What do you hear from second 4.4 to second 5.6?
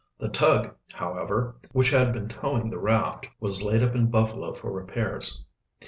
for repairs.